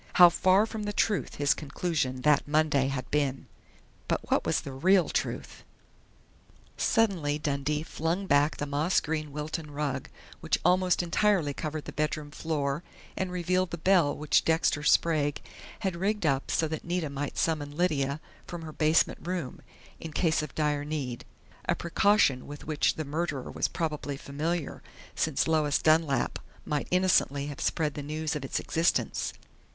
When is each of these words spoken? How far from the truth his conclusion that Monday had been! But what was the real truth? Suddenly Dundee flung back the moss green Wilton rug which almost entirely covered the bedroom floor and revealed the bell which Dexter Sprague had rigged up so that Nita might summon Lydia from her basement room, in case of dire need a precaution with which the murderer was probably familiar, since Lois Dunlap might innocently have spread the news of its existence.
How 0.13 0.29
far 0.29 0.65
from 0.65 0.81
the 0.85 0.93
truth 0.93 1.35
his 1.35 1.53
conclusion 1.53 2.21
that 2.23 2.47
Monday 2.47 2.87
had 2.87 3.11
been! 3.11 3.45
But 4.07 4.31
what 4.31 4.47
was 4.47 4.61
the 4.61 4.71
real 4.71 5.09
truth? 5.09 5.63
Suddenly 6.75 7.37
Dundee 7.37 7.83
flung 7.83 8.25
back 8.25 8.57
the 8.57 8.65
moss 8.65 8.99
green 8.99 9.31
Wilton 9.31 9.69
rug 9.69 10.09
which 10.39 10.57
almost 10.65 11.03
entirely 11.03 11.53
covered 11.53 11.85
the 11.85 11.91
bedroom 11.91 12.31
floor 12.31 12.81
and 13.15 13.31
revealed 13.31 13.69
the 13.69 13.77
bell 13.77 14.17
which 14.17 14.43
Dexter 14.43 14.81
Sprague 14.81 15.39
had 15.81 15.95
rigged 15.95 16.25
up 16.25 16.49
so 16.49 16.67
that 16.67 16.83
Nita 16.83 17.11
might 17.11 17.37
summon 17.37 17.77
Lydia 17.77 18.19
from 18.47 18.63
her 18.63 18.73
basement 18.73 19.19
room, 19.21 19.61
in 19.99 20.13
case 20.13 20.41
of 20.41 20.55
dire 20.55 20.83
need 20.83 21.25
a 21.69 21.75
precaution 21.75 22.47
with 22.47 22.65
which 22.65 22.95
the 22.95 23.05
murderer 23.05 23.51
was 23.51 23.67
probably 23.67 24.17
familiar, 24.17 24.81
since 25.13 25.47
Lois 25.47 25.77
Dunlap 25.77 26.39
might 26.65 26.87
innocently 26.89 27.45
have 27.49 27.61
spread 27.61 27.93
the 27.93 28.01
news 28.01 28.35
of 28.35 28.43
its 28.43 28.59
existence. 28.59 29.33